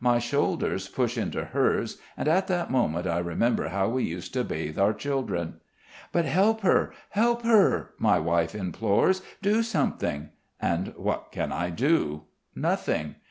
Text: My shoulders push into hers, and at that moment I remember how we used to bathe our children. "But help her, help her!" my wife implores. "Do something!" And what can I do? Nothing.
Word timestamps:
My 0.00 0.18
shoulders 0.18 0.88
push 0.88 1.18
into 1.18 1.44
hers, 1.44 1.98
and 2.16 2.26
at 2.26 2.46
that 2.46 2.70
moment 2.70 3.06
I 3.06 3.18
remember 3.18 3.68
how 3.68 3.90
we 3.90 4.02
used 4.04 4.32
to 4.32 4.42
bathe 4.42 4.78
our 4.78 4.94
children. 4.94 5.60
"But 6.10 6.24
help 6.24 6.62
her, 6.62 6.94
help 7.10 7.42
her!" 7.42 7.90
my 7.98 8.18
wife 8.18 8.54
implores. 8.54 9.20
"Do 9.42 9.62
something!" 9.62 10.30
And 10.58 10.94
what 10.96 11.30
can 11.32 11.52
I 11.52 11.68
do? 11.68 12.22
Nothing. 12.56 13.16